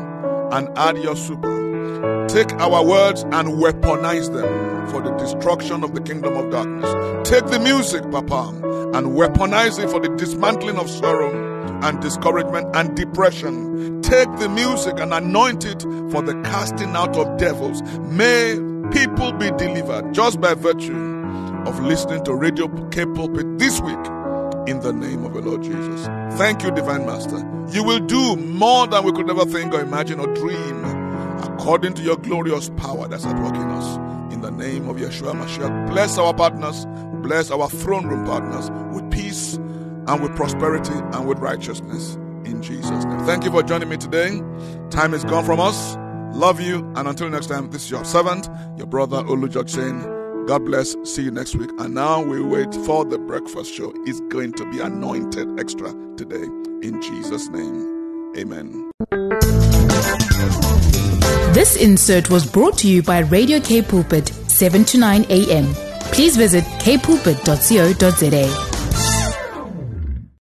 and 0.53 0.69
add 0.79 0.99
your 0.99 1.17
super. 1.17 2.27
Take 2.29 2.53
our 2.55 2.85
words 2.85 3.23
and 3.23 3.61
weaponize 3.61 4.33
them 4.33 4.89
for 4.89 5.03
the 5.03 5.11
destruction 5.17 5.85
of 5.85 5.95
the 5.95 6.01
kingdom 6.01 6.37
of 6.37 6.51
darkness. 6.51 7.29
Take 7.29 7.47
the 7.47 7.59
music, 7.59 8.03
Papa, 8.11 8.49
and 8.95 9.09
weaponize 9.09 9.83
it 9.83 9.91
for 9.91 10.01
the 10.01 10.09
dismantling 10.17 10.79
of 10.79 10.89
sorrow 10.89 11.42
and 11.83 12.01
discouragement 12.01 12.75
and 12.75 12.97
depression. 12.97 14.01
Take 14.03 14.29
the 14.39 14.49
music 14.49 14.99
and 15.01 15.13
anoint 15.13 15.65
it 15.65 15.83
for 15.83 16.23
the 16.23 16.41
casting 16.45 16.95
out 16.97 17.17
of 17.17 17.39
devils. 17.39 17.83
May 18.01 18.55
people 18.93 19.33
be 19.33 19.51
delivered 19.53 20.13
just 20.13 20.41
by 20.41 20.55
virtue 20.55 20.97
of 21.67 21.81
listening 21.81 22.25
to 22.25 22.35
Radio 22.35 22.69
K 22.89 23.05
Pulpit 23.07 23.59
this 23.59 23.81
week 23.81 23.95
in 24.67 24.81
the 24.81 24.93
name 24.93 25.25
of 25.25 25.35
the 25.35 25.41
Lord 25.41 25.63
Jesus. 25.63 26.07
Thank 26.39 26.63
you, 26.63 26.71
Divine 26.71 27.07
Master. 27.07 27.39
You 27.73 27.83
will 27.83 28.01
do 28.01 28.37
more 28.37 28.87
than 28.87 29.05
we 29.05 29.13
could 29.13 29.29
ever 29.29 29.45
think 29.45 29.73
or 29.75 29.81
imagine 29.81 30.21
or 30.21 30.33
dream 30.35 30.85
according 31.43 31.95
to 31.95 32.03
your 32.03 32.17
glorious 32.17 32.71
power 32.77 33.09
that's 33.09 33.25
at 33.25 33.37
work 33.43 33.55
in 33.55 33.71
us. 33.71 34.33
In 34.33 34.41
the 34.41 34.51
name 34.51 34.89
of 34.89 34.97
Yeshua 34.97 35.33
Mashiach, 35.35 35.91
bless 35.91 36.19
our 36.19 36.35
partners, 36.35 36.87
bless 37.23 37.51
our 37.51 37.69
throne 37.69 38.07
room 38.07 38.25
partners 38.25 38.69
and 40.07 40.23
with 40.23 40.35
prosperity 40.37 40.95
and 40.95 41.27
with 41.27 41.39
righteousness. 41.39 42.17
In 42.45 42.63
Jesus' 42.63 43.05
name. 43.05 43.21
Thank 43.21 43.45
you 43.45 43.51
for 43.51 43.63
joining 43.63 43.89
me 43.89 43.97
today. 43.97 44.41
Time 44.91 45.15
is 45.15 45.25
gone 45.25 45.45
from 45.45 45.61
us. 45.61 45.97
Love 46.35 46.61
you. 46.61 46.79
And 46.97 47.09
until 47.09 47.29
next 47.29 47.47
time, 47.47 47.71
this 47.71 47.85
is 47.85 47.91
your 47.91 48.05
servant, 48.05 48.49
your 48.77 48.87
brother 48.87 49.23
Olu 49.23 49.51
George 49.51 49.71
saying, 49.71 50.01
God 50.47 50.65
bless. 50.65 50.97
See 51.05 51.23
you 51.23 51.31
next 51.31 51.55
week. 51.55 51.71
And 51.79 51.95
now 51.95 52.23
we 52.23 52.43
wait 52.43 52.75
for 52.85 53.05
the 53.05 53.19
breakfast 53.19 53.73
show. 53.73 53.93
It's 54.07 54.21
going 54.23 54.53
to 54.55 54.71
be 54.71 54.81
anointed 54.81 55.61
extra 55.61 55.93
today. 56.17 56.45
In 56.87 57.01
Jesus' 57.01 57.49
name. 57.49 58.33
Amen. 58.37 58.91
This 61.53 61.77
insert 61.77 62.31
was 62.31 62.51
brought 62.51 62.79
to 62.79 62.89
you 62.89 63.03
by 63.03 63.21
Radio 63.21 63.61
K 63.61 63.83
Pulpit, 63.83 64.29
7 64.49 64.85
to 64.87 64.99
9 64.99 65.27
a.m. 65.29 65.67
Please 66.13 66.37
visit 66.37 66.65
kpulpit.co.za. 66.65 68.72